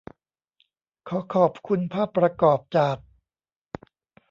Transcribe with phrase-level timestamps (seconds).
[1.07, 2.97] ขอขอบคุณภาพประกอบจาก